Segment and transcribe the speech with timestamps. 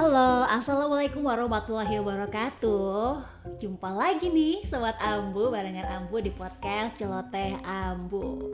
[0.00, 3.20] Halo, Assalamualaikum warahmatullahi wabarakatuh
[3.60, 8.48] Jumpa lagi nih Sobat Ambu barengan Ambu di podcast Celoteh Ambu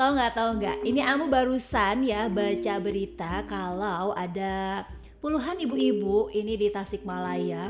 [0.00, 0.80] Tahu nggak, tahu nggak?
[0.80, 4.88] Ini Ambu barusan ya baca berita kalau ada
[5.20, 7.68] puluhan ibu-ibu ini di Tasikmalaya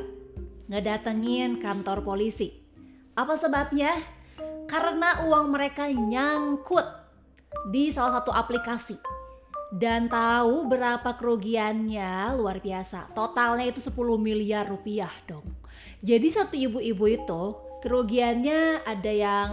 [0.71, 2.55] ngedatengin kantor polisi
[3.19, 3.99] Apa sebabnya?
[4.71, 6.87] Karena uang mereka nyangkut
[7.67, 8.95] di salah satu aplikasi
[9.73, 12.37] dan tahu berapa kerugiannya?
[12.37, 13.09] Luar biasa.
[13.17, 15.49] Totalnya itu 10 miliar rupiah dong.
[16.05, 17.43] Jadi satu ibu-ibu itu
[17.81, 19.51] kerugiannya ada yang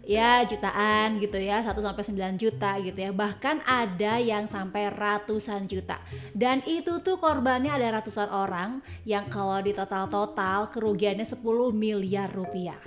[0.00, 2.02] ya jutaan gitu ya 1 sampai
[2.32, 3.12] 9 juta gitu ya.
[3.12, 6.00] Bahkan ada yang sampai ratusan juta.
[6.32, 11.36] Dan itu tuh korbannya ada ratusan orang yang kalau di total-total kerugiannya 10
[11.76, 12.80] miliar rupiah.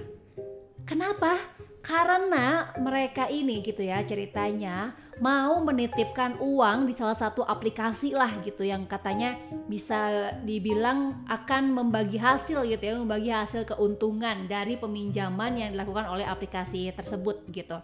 [0.89, 1.37] Kenapa
[1.84, 8.64] karena mereka ini gitu ya ceritanya mau menitipkan uang di salah satu aplikasi lah gitu
[8.64, 9.36] yang katanya
[9.67, 16.23] bisa dibilang akan membagi hasil gitu ya membagi hasil keuntungan dari peminjaman yang dilakukan oleh
[16.23, 17.78] aplikasi tersebut gitu.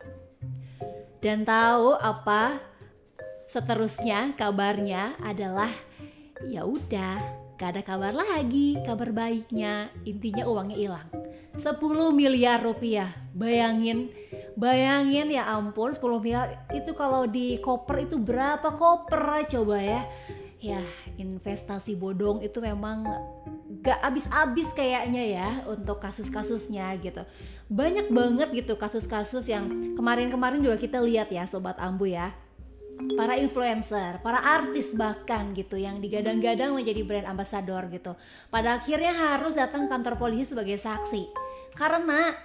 [1.20, 2.64] Dan tahu apa
[3.52, 5.70] seterusnya kabarnya adalah
[6.48, 9.92] ya udah gak ada kabar lagi kabar baiknya.
[10.08, 11.08] Intinya uangnya hilang.
[11.60, 11.76] 10
[12.16, 13.12] miliar rupiah.
[13.36, 14.08] Bayangin
[14.56, 16.64] bayangin ya ampun 10 miliar.
[16.72, 19.44] Itu kalau di koper itu berapa koper?
[19.52, 20.02] Coba ya.
[20.64, 20.80] Ya
[21.20, 23.04] investasi bodong itu memang
[23.84, 27.28] gak habis-habis kayaknya ya untuk kasus-kasusnya gitu.
[27.68, 32.32] Banyak banget gitu kasus-kasus yang kemarin-kemarin juga kita lihat ya sobat ambu ya
[33.16, 38.16] para influencer, para artis bahkan gitu yang digadang-gadang menjadi brand ambassador gitu.
[38.52, 41.32] Pada akhirnya harus datang kantor polisi sebagai saksi.
[41.76, 42.36] Karena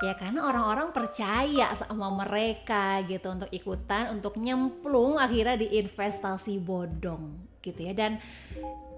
[0.00, 7.40] ya karena orang-orang percaya sama mereka gitu untuk ikutan untuk nyemplung akhirnya di investasi bodong
[7.64, 8.20] gitu ya dan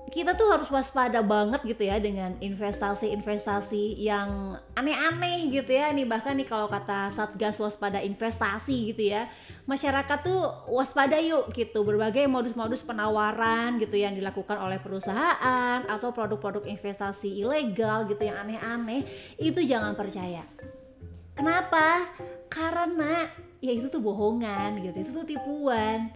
[0.07, 5.91] kita tuh harus waspada banget gitu ya dengan investasi-investasi yang aneh-aneh gitu ya.
[5.91, 9.27] Nih bahkan nih kalau kata Satgas waspada investasi gitu ya
[9.67, 11.83] masyarakat tuh waspada yuk gitu.
[11.83, 19.03] Berbagai modus-modus penawaran gitu yang dilakukan oleh perusahaan atau produk-produk investasi ilegal gitu yang aneh-aneh
[19.43, 20.47] itu jangan percaya.
[21.35, 22.07] Kenapa?
[22.47, 23.27] Karena
[23.61, 26.13] ya itu tuh bohongan gitu itu tuh tipuan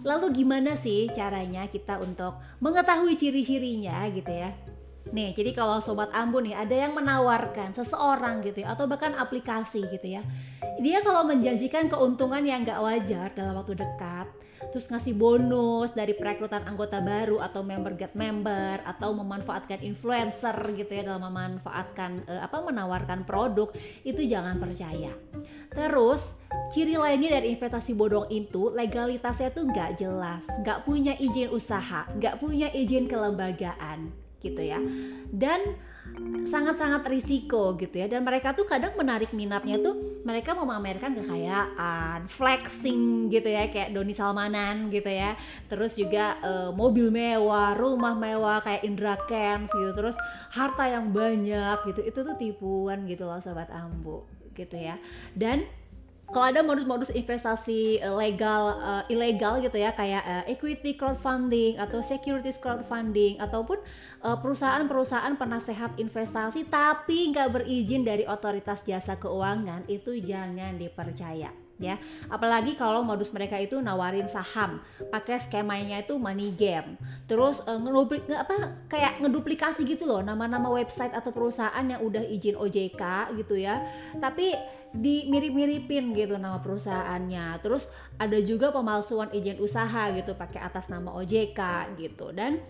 [0.00, 4.50] Lalu gimana sih caranya kita untuk mengetahui ciri-cirinya gitu ya?
[5.10, 9.82] Nih, jadi kalau sobat Ambu nih ada yang menawarkan seseorang gitu ya atau bahkan aplikasi
[9.90, 10.22] gitu ya.
[10.78, 14.28] Dia kalau menjanjikan keuntungan yang gak wajar dalam waktu dekat,
[14.72, 20.88] terus ngasih bonus dari perekrutan anggota baru atau member get member atau memanfaatkan influencer gitu
[20.88, 23.68] ya dalam memanfaatkan uh, apa menawarkan produk,
[24.06, 25.12] itu jangan percaya.
[25.74, 26.39] Terus
[26.70, 32.38] ciri lainnya dari investasi bodong itu legalitasnya tuh nggak jelas, nggak punya izin usaha, nggak
[32.38, 34.80] punya izin kelembagaan gitu ya.
[35.28, 35.76] Dan
[36.46, 38.06] sangat-sangat risiko gitu ya.
[38.08, 44.14] Dan mereka tuh kadang menarik minatnya tuh mereka memamerkan kekayaan flexing gitu ya kayak Doni
[44.16, 45.36] Salmanan gitu ya.
[45.68, 49.92] Terus juga uh, mobil mewah rumah mewah kayak Indra Kents gitu.
[49.94, 50.16] Terus
[50.54, 52.00] harta yang banyak gitu.
[52.02, 54.24] Itu tuh tipuan gitu loh sobat Ambu
[54.56, 54.98] gitu ya.
[55.36, 55.62] Dan
[56.30, 62.02] kalau ada modus-modus investasi uh, legal uh, ilegal gitu ya kayak uh, equity crowdfunding atau
[62.02, 63.78] securities crowdfunding ataupun
[64.20, 71.96] perusahaan-perusahaan penasehat investasi tapi nggak berizin dari otoritas jasa keuangan itu jangan dipercaya ya
[72.28, 77.00] apalagi kalau modus mereka itu nawarin saham pakai skemanya itu money game.
[77.24, 82.60] Terus uh, ngeduplik apa kayak ngeduplikasi gitu loh nama-nama website atau perusahaan yang udah izin
[82.60, 83.80] OJK gitu ya.
[84.20, 84.52] Tapi
[84.90, 87.62] di mirip-miripin gitu nama perusahaannya.
[87.62, 87.86] Terus
[88.18, 91.60] ada juga pemalsuan izin usaha gitu pakai atas nama OJK
[91.96, 92.34] gitu.
[92.34, 92.60] Dan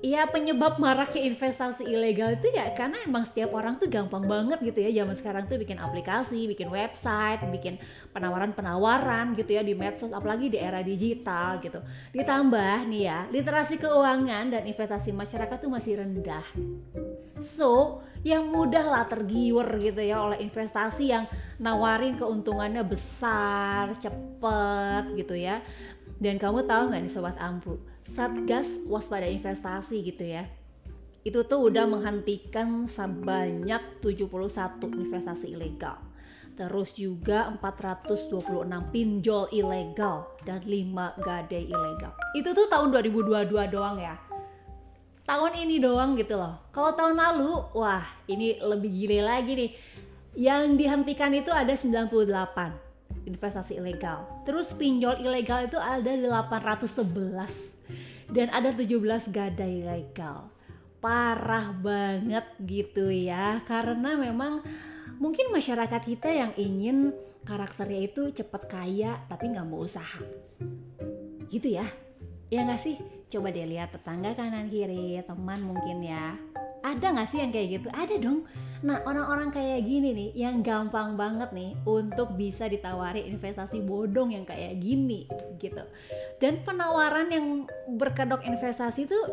[0.00, 4.80] ya penyebab maraknya investasi ilegal itu ya karena emang setiap orang tuh gampang banget gitu
[4.80, 7.76] ya zaman sekarang tuh bikin aplikasi, bikin website, bikin
[8.16, 11.84] penawaran-penawaran gitu ya di medsos apalagi di era digital gitu.
[12.16, 16.44] Ditambah nih ya, literasi keuangan dan investasi masyarakat tuh masih rendah.
[17.40, 21.24] So, yang mudah lah tergiur gitu ya oleh investasi yang
[21.60, 25.60] nawarin keuntungannya besar, cepet gitu ya.
[26.20, 30.48] Dan kamu tahu nggak nih sobat ampu, Satgas waspada investasi gitu ya.
[31.20, 36.00] Itu tuh udah menghentikan sebanyak 71 investasi ilegal.
[36.56, 42.12] Terus juga 426 pinjol ilegal dan 5 gade ilegal.
[42.36, 44.16] Itu tuh tahun 2022 doang ya.
[45.24, 46.58] Tahun ini doang gitu loh.
[46.74, 49.70] Kalau tahun lalu, wah ini lebih gile lagi nih.
[50.36, 52.89] Yang dihentikan itu ada 98
[53.26, 54.24] investasi ilegal.
[54.44, 60.48] Terus pinjol ilegal itu ada 811 dan ada 17 gadai legal
[61.00, 63.64] parah banget gitu ya.
[63.64, 64.60] Karena memang
[65.18, 70.20] mungkin masyarakat kita yang ingin karakternya itu cepat kaya tapi nggak mau usaha.
[71.48, 71.88] Gitu ya.
[72.52, 72.96] Ya nggak sih?
[73.32, 76.34] Coba deh lihat tetangga kanan kiri teman mungkin ya
[76.90, 77.88] ada nggak sih yang kayak gitu?
[77.94, 78.46] Ada dong.
[78.80, 84.48] Nah orang-orang kayak gini nih yang gampang banget nih untuk bisa ditawari investasi bodong yang
[84.48, 85.28] kayak gini
[85.60, 85.84] gitu.
[86.40, 87.46] Dan penawaran yang
[88.00, 89.24] berkedok investasi tuh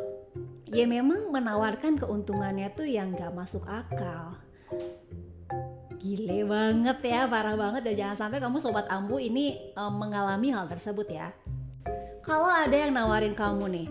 [0.67, 4.35] ya memang menawarkan keuntungannya tuh yang gak masuk akal.
[5.97, 7.87] Gile banget ya parah banget.
[7.87, 11.31] Dan jangan sampai kamu sobat ambu ini um, mengalami hal tersebut ya.
[12.27, 13.87] Kalau ada yang nawarin kamu nih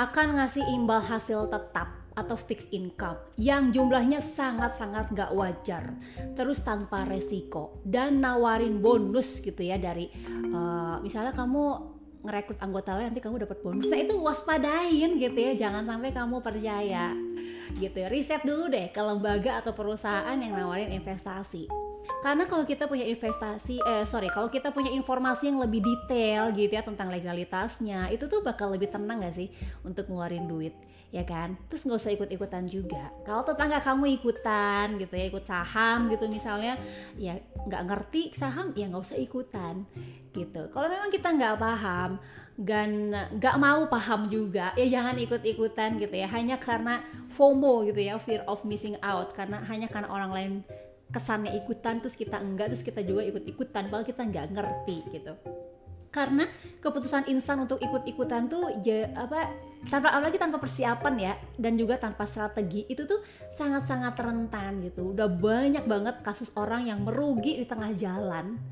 [0.00, 5.94] akan ngasih imbal hasil tetap atau fixed income yang jumlahnya sangat-sangat gak wajar
[6.38, 10.10] terus tanpa resiko dan nawarin bonus gitu ya dari
[10.54, 11.94] uh, misalnya kamu
[12.24, 13.84] ngerekrut anggota lain nanti kamu dapat bonus.
[13.92, 17.12] Nah itu waspadain gitu ya, jangan sampai kamu percaya
[17.76, 18.08] gitu ya.
[18.08, 21.68] Riset dulu deh ke lembaga atau perusahaan yang nawarin investasi.
[22.24, 26.72] Karena kalau kita punya investasi, eh sorry, kalau kita punya informasi yang lebih detail gitu
[26.72, 29.52] ya tentang legalitasnya, itu tuh bakal lebih tenang gak sih
[29.84, 30.72] untuk ngeluarin duit,
[31.10, 31.58] ya kan?
[31.68, 33.12] Terus nggak usah ikut-ikutan juga.
[33.26, 36.78] Kalau tetangga kamu ikutan gitu ya, ikut saham gitu misalnya,
[37.18, 37.36] ya
[37.68, 39.84] nggak ngerti saham, ya nggak usah ikutan
[40.32, 40.62] gitu.
[40.72, 42.22] Kalau memang kita nggak paham
[42.54, 46.30] dan nggak mau paham juga, ya jangan ikut-ikutan gitu ya.
[46.30, 50.52] Hanya karena FOMO gitu ya, fear of missing out, karena hanya karena orang lain
[51.14, 55.38] kesannya ikutan terus kita enggak terus kita juga ikut-ikutan padahal kita nggak ngerti gitu
[56.14, 56.46] karena
[56.78, 59.50] keputusan instan untuk ikut-ikutan tuh je, apa
[59.90, 63.18] tanpa apalagi tanpa persiapan ya dan juga tanpa strategi itu tuh
[63.50, 65.10] sangat-sangat rentan gitu.
[65.10, 68.62] Udah banyak banget kasus orang yang merugi di tengah jalan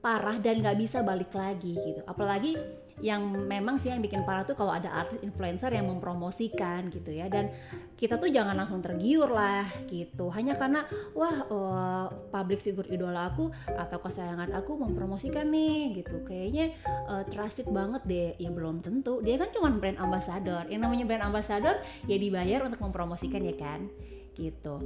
[0.00, 2.00] parah dan nggak bisa balik lagi gitu.
[2.08, 2.56] Apalagi
[3.04, 7.28] yang memang sih yang bikin parah tuh kalau ada artis influencer yang mempromosikan gitu ya.
[7.28, 7.52] Dan
[7.96, 10.32] kita tuh jangan langsung tergiur lah gitu.
[10.32, 16.24] Hanya karena wah uh, public figure idola aku atau kesayangan aku mempromosikan nih gitu.
[16.24, 16.76] Kayaknya
[17.08, 18.30] uh, trusted banget deh.
[18.40, 19.20] Ya belum tentu.
[19.20, 20.64] Dia kan cuma brand ambassador.
[20.72, 21.76] Yang namanya brand ambassador
[22.08, 23.92] ya dibayar untuk mempromosikan ya kan
[24.36, 24.76] gitu.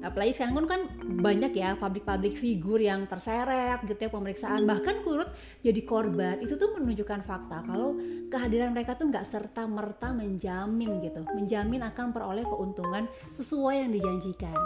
[0.00, 0.82] Apalagi sekarang kan, kan
[1.18, 4.62] banyak ya publik-publik figur yang terseret gitu ya pemeriksaan.
[4.62, 5.30] Bahkan kurut
[5.60, 6.38] jadi korban.
[6.38, 7.98] Itu tuh menunjukkan fakta kalau
[8.30, 11.26] kehadiran mereka tuh nggak serta merta menjamin gitu.
[11.34, 14.56] Menjamin akan peroleh keuntungan sesuai yang dijanjikan.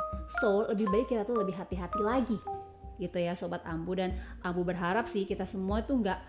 [0.44, 2.59] So lebih baik kita tuh lebih hati-hati lagi
[3.00, 3.96] gitu ya sobat Ambu.
[3.96, 4.14] Dan
[4.44, 6.20] Ambu berharap sih kita semua tuh nggak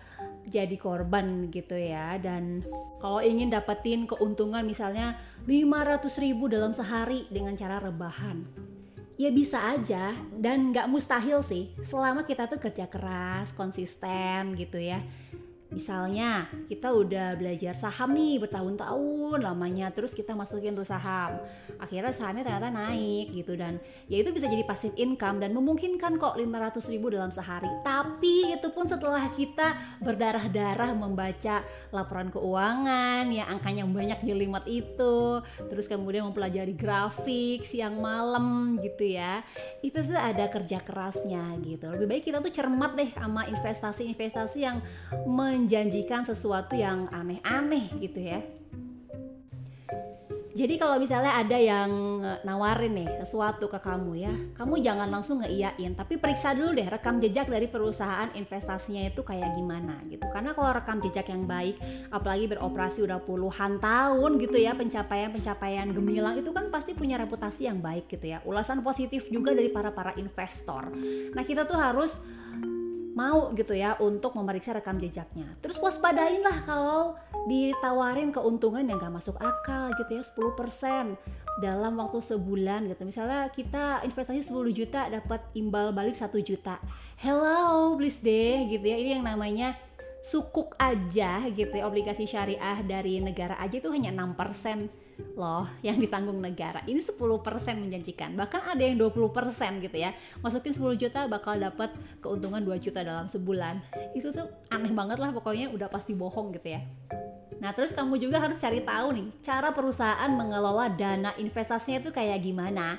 [0.48, 2.16] jadi korban gitu ya.
[2.16, 2.64] Dan
[2.98, 8.42] kalau ingin dapetin keuntungan misalnya 500 ribu dalam sehari dengan cara rebahan
[9.20, 10.16] ya bisa aja.
[10.32, 15.04] Dan nggak mustahil sih selama kita tuh kerja keras konsisten gitu ya
[15.72, 21.40] Misalnya kita udah belajar saham nih bertahun-tahun lamanya terus kita masukin tuh saham.
[21.80, 26.36] Akhirnya sahamnya ternyata naik gitu dan ya itu bisa jadi passive income dan memungkinkan kok
[26.36, 27.68] 500 ribu dalam sehari.
[27.80, 35.40] Tapi itu pun setelah kita berdarah-darah membaca laporan keuangan yang angkanya banyak jelimet itu.
[35.72, 39.40] Terus kemudian mempelajari grafik siang malam gitu ya.
[39.80, 41.88] Itu tuh ada kerja kerasnya gitu.
[41.88, 44.78] Lebih baik kita tuh cermat deh sama investasi-investasi yang
[45.24, 48.42] men menjanjikan sesuatu yang aneh-aneh gitu ya.
[50.52, 55.96] Jadi kalau misalnya ada yang nawarin nih sesuatu ke kamu ya, kamu jangan langsung ngeiyain,
[55.96, 60.28] tapi periksa dulu deh rekam jejak dari perusahaan investasinya itu kayak gimana gitu.
[60.28, 61.80] Karena kalau rekam jejak yang baik,
[62.12, 67.80] apalagi beroperasi udah puluhan tahun gitu ya, pencapaian-pencapaian gemilang itu kan pasti punya reputasi yang
[67.80, 68.44] baik gitu ya.
[68.44, 70.92] Ulasan positif juga dari para para investor.
[71.32, 72.20] Nah kita tuh harus
[73.12, 75.48] mau gitu ya untuk memeriksa rekam jejaknya.
[75.60, 77.02] Terus waspadain lah kalau
[77.44, 81.16] ditawarin keuntungan yang gak masuk akal gitu ya 10%
[81.60, 83.04] dalam waktu sebulan gitu.
[83.04, 86.80] Misalnya kita investasi 10 juta dapat imbal balik 1 juta.
[87.20, 88.96] Hello, please deh gitu ya.
[88.96, 89.76] Ini yang namanya
[90.22, 94.86] sukuk aja gitu ya obligasi syariah dari negara aja itu hanya 6%
[95.34, 96.80] loh yang ditanggung negara.
[96.88, 97.18] Ini 10%
[97.78, 98.32] menjanjikan.
[98.38, 100.14] Bahkan ada yang 20% gitu ya.
[100.40, 103.82] Masukin 10 juta bakal dapat keuntungan 2 juta dalam sebulan.
[104.16, 106.80] Itu tuh aneh banget lah pokoknya udah pasti bohong gitu ya.
[107.62, 112.42] Nah, terus kamu juga harus cari tahu nih cara perusahaan mengelola dana investasinya itu kayak
[112.42, 112.98] gimana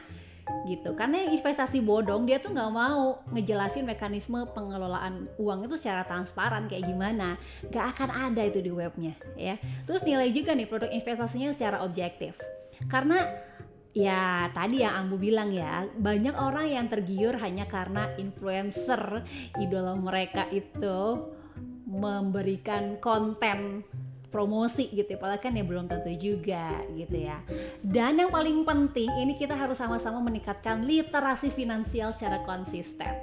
[0.68, 0.96] gitu.
[0.96, 6.88] Karena investasi bodong dia tuh nggak mau ngejelasin mekanisme pengelolaan uang itu secara transparan kayak
[6.88, 7.40] gimana.
[7.68, 9.56] Nggak akan ada itu di webnya ya.
[9.88, 12.36] Terus nilai juga nih produk investasinya secara objektif.
[12.88, 13.24] Karena
[13.94, 19.22] ya tadi yang Ambu bilang ya banyak orang yang tergiur hanya karena influencer
[19.62, 21.30] idola mereka itu
[21.86, 23.86] memberikan konten
[24.34, 27.38] promosi gitu ya padahal kan ya belum tentu juga gitu ya.
[27.86, 33.14] Dan yang paling penting ini kita harus sama-sama meningkatkan literasi finansial secara konsisten.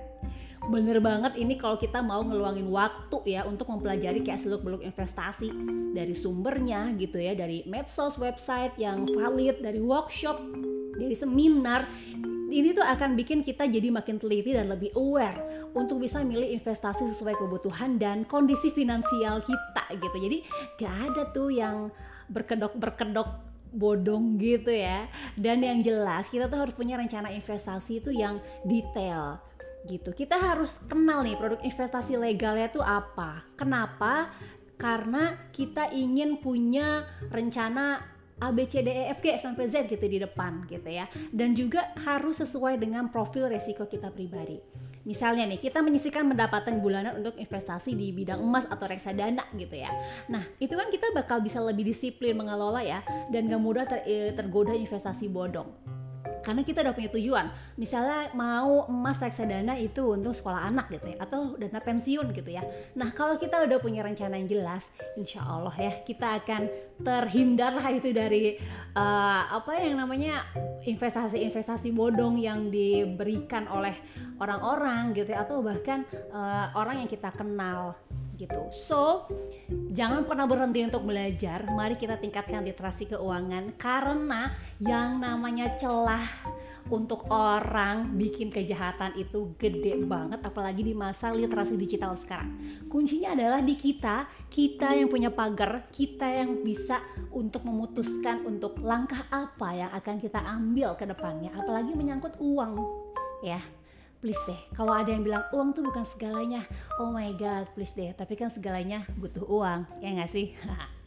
[0.71, 5.51] Bener banget ini kalau kita mau ngeluangin waktu ya untuk mempelajari kayak seluk beluk investasi
[5.91, 10.39] dari sumbernya gitu ya dari medsos website yang valid dari workshop
[10.95, 11.89] dari seminar
[12.51, 17.07] ini tuh akan bikin kita jadi makin teliti dan lebih aware untuk bisa milih investasi
[17.15, 20.39] sesuai kebutuhan dan kondisi finansial kita gitu jadi
[20.77, 21.89] gak ada tuh yang
[22.31, 23.29] berkedok berkedok
[23.71, 25.07] bodong gitu ya
[25.39, 29.39] dan yang jelas kita tuh harus punya rencana investasi itu yang detail
[29.89, 30.13] gitu.
[30.13, 33.41] Kita harus kenal nih produk investasi legalnya itu apa.
[33.57, 34.29] Kenapa?
[34.77, 38.01] Karena kita ingin punya rencana
[38.41, 41.07] A B C D E F G sampai Z gitu di depan gitu ya.
[41.31, 44.59] Dan juga harus sesuai dengan profil resiko kita pribadi.
[45.01, 49.89] Misalnya nih, kita menyisikan pendapatan bulanan untuk investasi di bidang emas atau reksadana gitu ya.
[50.29, 53.01] Nah, itu kan kita bakal bisa lebih disiplin mengelola ya
[53.33, 56.00] dan gak mudah ter eh, tergoda investasi bodong
[56.41, 57.47] karena kita udah punya tujuan.
[57.77, 62.65] Misalnya mau emas reksadana itu untuk sekolah anak gitu ya atau dana pensiun gitu ya.
[62.97, 66.63] Nah kalau kita udah punya rencana yang jelas insya Allah ya kita akan
[67.01, 68.61] terhindar lah itu dari
[68.95, 70.45] uh, apa yang namanya
[70.85, 73.97] investasi-investasi bodong yang diberikan oleh
[74.41, 77.97] orang-orang gitu ya atau bahkan uh, orang yang kita kenal
[78.41, 78.73] gitu.
[78.73, 79.29] So,
[79.93, 81.69] jangan pernah berhenti untuk belajar.
[81.69, 86.25] Mari kita tingkatkan literasi keuangan karena yang namanya celah
[86.89, 92.57] untuk orang bikin kejahatan itu gede banget apalagi di masa literasi digital sekarang.
[92.89, 99.23] Kuncinya adalah di kita, kita yang punya pagar, kita yang bisa untuk memutuskan untuk langkah
[99.29, 102.81] apa yang akan kita ambil ke depannya apalagi menyangkut uang
[103.45, 103.61] ya
[104.21, 106.61] please deh kalau ada yang bilang uang tuh bukan segalanya
[107.01, 110.53] oh my god please deh tapi kan segalanya butuh uang ya nggak sih?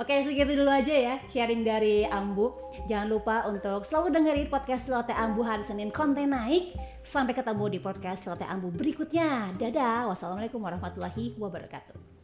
[0.00, 2.56] Oke segitu dulu aja ya sharing dari Ambu.
[2.88, 5.92] Jangan lupa untuk selalu dengerin podcast Celote Ambu hari Senin.
[5.92, 6.72] Konten naik
[7.04, 9.52] Sampai ketemu di podcast Celote Ambu berikutnya.
[9.60, 12.21] Dadah Wassalamualaikum warahmatullahi wabarakatuh